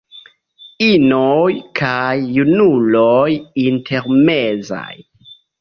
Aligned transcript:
Inoj 0.85 1.51
kaj 1.81 2.15
junuloj 2.39 3.29
intermezaj. 3.67 4.91